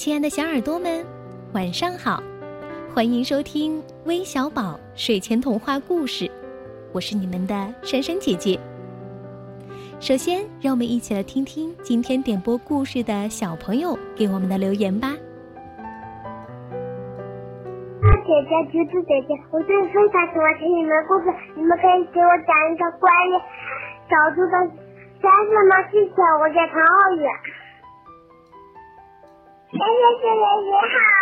[0.00, 1.04] 亲爱的小耳朵们，
[1.52, 2.22] 晚上好！
[2.94, 6.24] 欢迎收听微小宝睡前童话故事，
[6.90, 7.52] 我是你们的
[7.82, 8.58] 珊珊姐姐。
[10.00, 15.12] 首先，让我们一起来听听今天点播故事的小朋友给我们的留言吧。
[18.24, 23.36] 姐姐，橘子姐姐，我最非常喜欢听你们的故事，你们可以给我讲一个关于
[24.08, 24.52] 小猪的
[25.20, 25.76] 山子吗？
[25.92, 27.20] 谢谢，我叫唐浩宇。
[29.72, 29.86] 谢谢姐
[30.26, 31.14] 姐你好，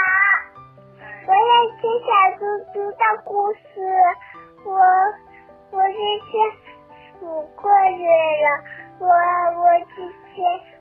[1.29, 2.09] 我要听小
[2.39, 2.41] 猪
[2.73, 3.61] 猪的故事，
[4.65, 4.73] 我
[5.71, 5.93] 我是
[6.25, 6.33] 是
[7.27, 7.27] 五
[7.61, 8.09] 个月
[8.41, 8.49] 了，
[9.01, 9.63] 我我
[9.95, 9.97] 之
[10.33, 10.35] 前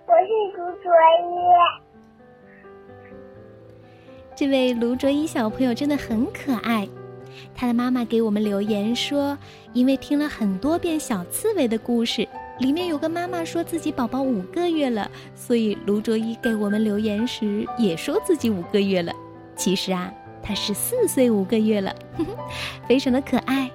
[0.08, 0.88] 我是朱卓
[1.24, 1.28] 一。
[4.34, 6.88] 这位卢卓一小朋友真的很可爱，
[7.54, 9.38] 他的妈妈给我们留言说，
[9.74, 12.26] 因为听了很多遍小刺猬的故事，
[12.60, 19.14] 里面有个妈妈说自己宝宝五个月了，所以卢卓一给我们留言时也说自己五个月了。
[19.56, 21.96] 其实啊，他是四岁五个月了，
[22.88, 23.70] 非常的可爱。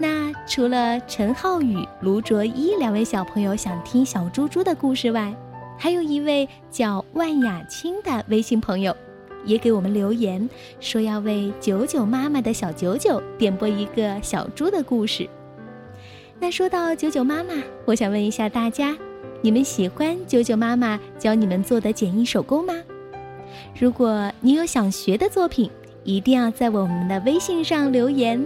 [0.00, 5.34] 那除了陈浩宇、卢卓一两位小朋友想听小猪猪的故事外，
[5.78, 8.96] 还有一位叫万雅清的微信朋友。
[9.44, 10.48] 也给我们留言
[10.80, 15.28] 说要为九九妈妈的小九九点播一个小猪的故事。
[16.40, 17.54] 那说到九九妈妈，
[17.84, 18.96] 我想问一下大家，
[19.40, 22.74] 你们喜欢九九妈妈教你们做的简易手工吗？
[23.78, 25.70] 如果你有想学的作品，
[26.02, 28.44] 一定要在我们的微信上留言，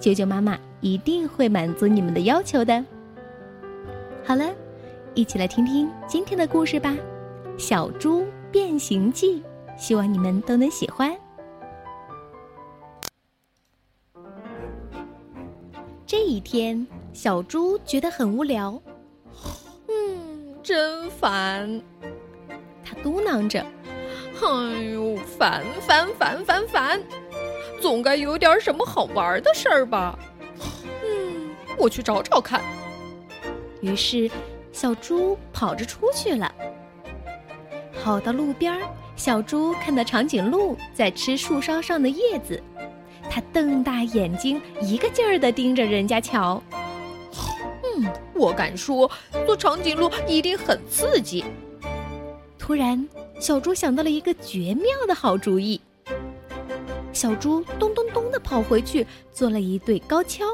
[0.00, 2.84] 九九妈妈一定会满足你们的要求的。
[4.24, 4.50] 好了，
[5.14, 6.96] 一起来听听今天的故事吧，
[7.58, 9.40] 《小猪变形记》。
[9.76, 11.14] 希望你们都能喜欢。
[16.06, 16.86] 这一天，
[17.16, 18.78] 小猪觉得很无聊，
[19.88, 21.80] 嗯，真烦。
[22.84, 23.64] 他嘟囔着
[24.44, 27.02] ：“哎呦，烦烦烦烦烦，
[27.80, 30.18] 总该有点什么好玩的事儿吧？
[31.02, 32.60] 嗯，我去找找看。”
[33.80, 34.30] 于是，
[34.70, 36.54] 小猪跑着出去了，
[37.98, 38.82] 跑到路边儿。
[39.16, 42.62] 小猪看到长颈鹿在吃树梢上的叶子，
[43.30, 46.62] 它瞪大眼睛，一个劲儿地盯着人家瞧。
[47.96, 49.10] 嗯，我敢说，
[49.46, 51.44] 做长颈鹿一定很刺激。
[52.58, 53.08] 突然，
[53.38, 55.80] 小猪想到了一个绝妙的好主意。
[57.12, 60.44] 小猪咚咚咚地跑回去，做了一对高跷，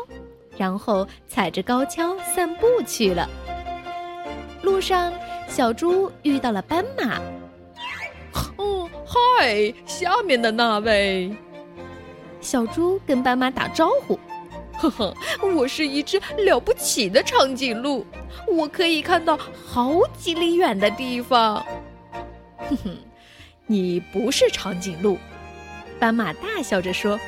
[0.56, 3.28] 然后踩着高跷散步去了。
[4.62, 5.12] 路上，
[5.48, 7.20] 小猪遇到了斑马。
[8.56, 11.34] 哦嗨，下面的那位，
[12.40, 14.18] 小猪跟斑马打招呼。
[14.82, 15.14] 呵呵，
[15.54, 18.04] 我是一只了不起的长颈鹿，
[18.48, 21.64] 我可以看到好几里远的地方。
[22.58, 22.96] 哼哼，
[23.66, 25.16] 你不是长颈鹿，
[26.00, 27.18] 斑马大笑着说：“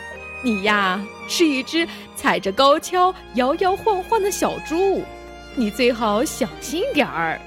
[0.43, 5.03] 你呀，是一只踩着高跷摇摇晃晃的小猪，
[5.55, 7.41] 你最好小心点儿。”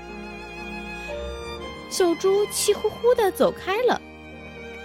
[1.92, 4.02] 小猪气呼呼的走开了。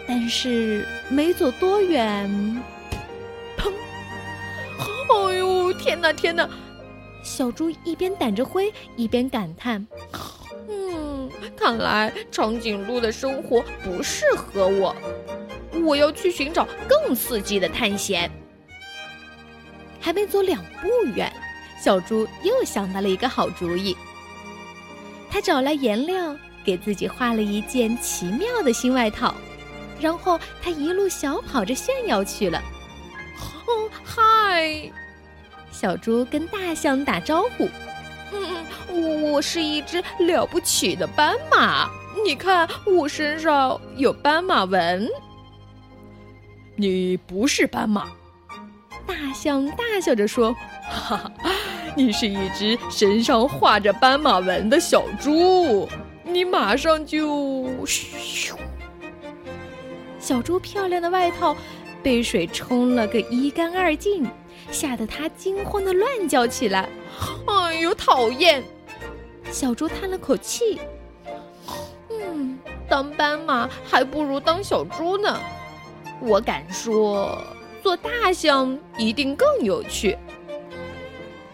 [0.04, 2.60] 但是没走多远，
[5.82, 6.48] 天哪，天哪！
[7.24, 9.84] 小猪一边掸着灰，一边感叹：
[10.70, 14.94] “嗯，看来长颈鹿的生活不适合我，
[15.84, 18.30] 我要去寻找更刺激的探险。”
[20.00, 21.32] 还没走两步远，
[21.82, 23.96] 小猪又想到了一个好主意。
[25.28, 29.34] 他找来颜料，给自己画了一件奇妙的新外套。
[30.00, 32.62] 然后他一路小跑着炫耀去了。
[33.66, 34.90] 哦，嗨！
[35.72, 37.68] 小猪跟大象打招呼。
[38.32, 41.90] 嗯，我我是一只了不起的斑马。
[42.24, 45.08] 你看我身上有斑马纹。
[46.76, 48.12] 你不是斑马。
[49.06, 50.54] 大象大笑着说
[50.88, 51.32] ：“哈哈，
[51.96, 55.88] 你是一只身上画着斑马纹的小猪。
[56.24, 58.54] 你马上就咻。”
[60.20, 61.56] 小猪漂亮的外套
[62.02, 64.26] 被水冲了个一干二净，
[64.70, 66.88] 吓得它惊慌的乱叫起来。
[67.46, 68.62] 哎呦，讨厌！
[69.50, 70.80] 小猪叹了口气，
[72.10, 72.58] 嗯，
[72.88, 75.38] 当斑马还不如当小猪呢。
[76.20, 77.38] 我敢说，
[77.82, 80.16] 做大象一定更有趣。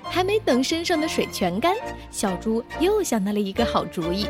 [0.04, 1.74] 还没等身上的水全干，
[2.10, 4.26] 小猪又想到了一个好主意。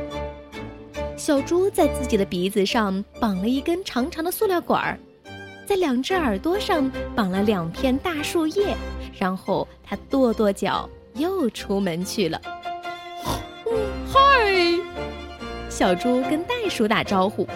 [1.17, 4.99] 小猪在自己的鼻子上绑了一根长长的塑料管儿，
[5.69, 8.75] 在两只耳朵上绑了两片大树叶，
[9.19, 12.41] 然后他跺跺脚，又出门去了。
[14.11, 14.19] 嗨，
[15.69, 17.47] 小猪跟袋鼠打招呼：“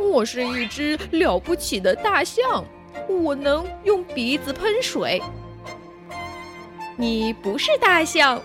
[0.00, 2.64] 我是一只了不起的大象，
[3.10, 5.22] 我能用鼻子喷水。
[6.96, 8.40] 你不是大象，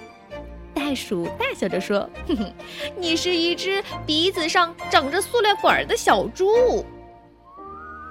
[0.73, 2.53] 袋鼠大笑着说：“哼哼，
[2.97, 6.85] 你是一只鼻子上长着塑料管的小猪。”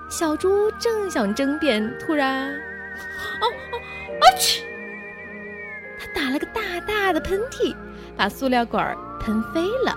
[0.08, 3.74] 小猪正想争辩，突然，啊啊
[4.20, 4.24] 啊！
[4.38, 4.64] 去！
[5.98, 7.76] 他打了个大大的喷嚏，
[8.16, 9.94] 把塑料管儿喷飞了。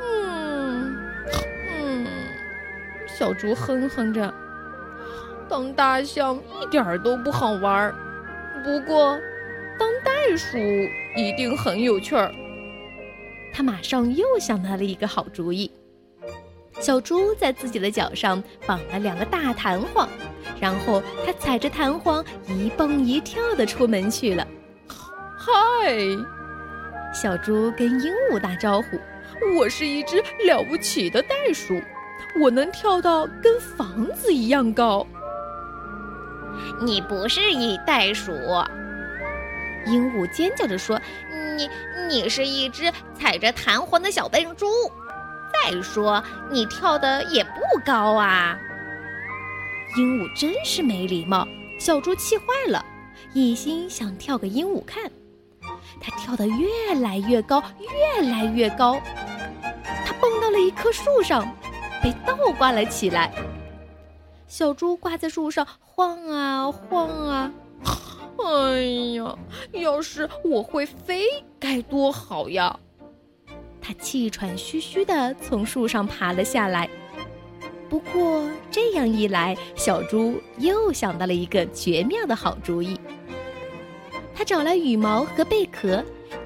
[0.00, 0.96] 嗯
[1.68, 2.06] 嗯，
[3.06, 4.32] 小猪哼哼着，
[5.48, 7.94] 当大象一点儿都不好玩儿，
[8.64, 9.18] 不过
[9.78, 10.56] 当袋鼠
[11.16, 12.32] 一定很有趣儿。
[13.52, 15.70] 他马上又想到了一个好主意。
[16.82, 20.08] 小猪在自己的脚上绑了两个大弹簧，
[20.60, 24.44] 然后它踩着弹簧一蹦一跳的出门去了。
[25.38, 25.52] 嗨，
[27.14, 28.98] 小猪跟鹦鹉打招呼
[29.56, 31.80] ：“我是一只了不起的袋鼠，
[32.40, 35.06] 我能跳到跟房子一样高。”
[36.82, 38.32] 你不是一袋鼠，
[39.86, 41.00] 鹦鹉尖叫着说
[41.56, 41.70] ：“你
[42.08, 44.66] 你是一只踩着弹簧的小笨猪。”
[45.52, 48.58] 再说，你跳的也不高啊！
[49.96, 51.46] 鹦鹉真是没礼貌，
[51.78, 52.84] 小猪气坏了，
[53.34, 55.10] 一心想跳给鹦鹉看。
[56.00, 58.98] 它跳得越来越高，越来越高，
[60.04, 61.46] 它蹦到了一棵树上，
[62.02, 63.30] 被倒挂了起来。
[64.48, 67.52] 小猪挂在树上晃啊晃啊，
[68.44, 68.82] 哎
[69.14, 69.36] 呀，
[69.72, 71.24] 要是我会飞，
[71.60, 72.78] 该多好呀！
[73.82, 76.88] 他气喘吁吁地从树上爬了下来。
[77.90, 82.98] 不过这样一来，小猪又想到了一个绝妙的好主意。
[84.34, 86.02] 他找来羽毛和贝壳，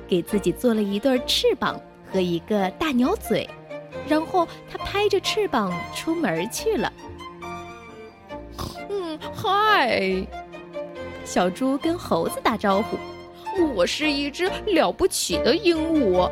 [0.09, 1.81] 给自己做了一对翅膀
[2.13, 3.49] 和一个大鸟嘴，
[4.09, 6.93] 然后他拍着翅膀出门去了。
[8.89, 10.27] 嗯，嗨，
[11.25, 12.99] 小猪跟猴子打招呼
[13.75, 16.29] ：“我是一只了不起的鹦鹉。”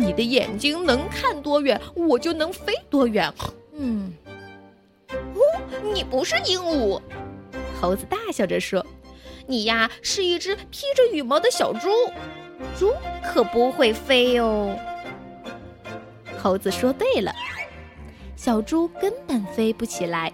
[0.00, 3.30] 你的眼睛能看多远，我就能飞多远。
[3.74, 4.10] 嗯，
[5.10, 5.40] 哦，
[5.92, 6.98] 你不是鹦鹉，
[7.78, 8.84] 猴子大笑着说
[9.46, 11.88] ：“你呀是一只披着羽毛的小猪，
[12.78, 12.90] 猪
[13.22, 14.74] 可不会飞哦。”
[16.42, 17.30] 猴子说对了，
[18.36, 20.32] 小猪根本飞不起来，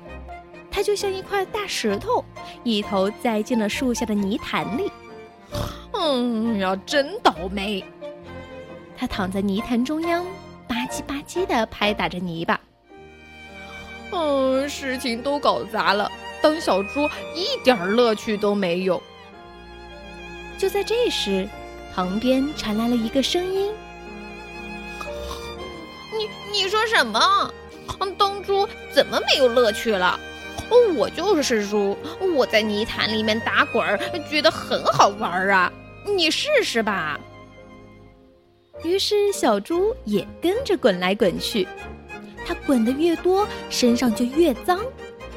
[0.71, 2.25] 它就像一块大石头，
[2.63, 4.91] 一头栽进了树下的泥潭里。
[5.93, 7.85] 嗯呀，真倒霉。
[8.97, 10.25] 他躺在泥潭中央，
[10.67, 12.61] 吧唧吧唧的拍打着泥巴。
[14.13, 16.11] 嗯，事情都搞砸了，
[16.41, 19.03] 当小猪一点乐趣都没有。
[20.57, 21.47] 就在这时，
[21.95, 23.73] 旁边传来了一个声音
[26.17, 27.53] ：“你你说什么？
[28.19, 30.19] 当猪怎么没有乐趣了？
[30.97, 31.97] 我就是猪，
[32.35, 33.85] 我在泥潭里面打滚，
[34.31, 35.71] 觉得很好玩啊！
[36.05, 37.21] 你试试吧。”
[38.85, 41.67] 于是小猪也跟着滚来滚去，
[42.47, 44.79] 它滚得越多，身上就越脏，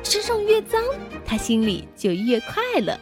[0.03, 0.81] 身上越脏，
[1.25, 2.97] 它心里就越快乐。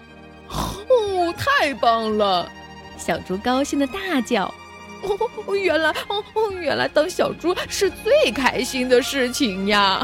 [0.49, 2.49] 哦，太棒了！
[2.97, 4.45] 小猪高兴的大叫
[5.47, 10.01] ：“哦，原来，哦哦，原来当小猪是最开心的事情呀！”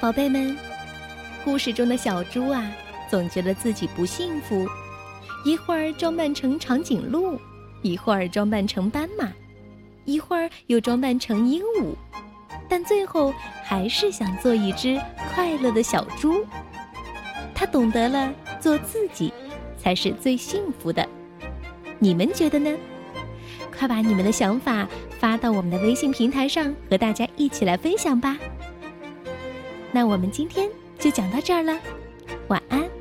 [0.00, 0.71] 宝贝们。
[1.44, 2.70] 故事中的小猪啊，
[3.10, 4.66] 总觉得自己不幸福，
[5.44, 7.38] 一会儿装扮成长颈鹿，
[7.82, 9.28] 一会儿装扮成斑马，
[10.04, 11.94] 一会儿又装扮成鹦鹉，
[12.68, 13.34] 但最后
[13.64, 15.00] 还是想做一只
[15.34, 16.46] 快乐的小猪。
[17.54, 19.32] 他懂得了，做自己
[19.76, 21.06] 才是最幸福的。
[21.98, 22.70] 你们觉得呢？
[23.76, 24.86] 快把你们的想法
[25.18, 28.38] 发到我们的微信平台上，和大家一起来分享吧。
[29.90, 30.70] 那我们今天。
[31.02, 31.76] 就讲到这儿了，
[32.46, 32.91] 晚安。